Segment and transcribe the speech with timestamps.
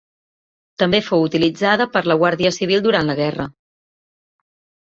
[0.83, 3.47] També fou utilitzada per la Guàrdia Civil durant la Guerra.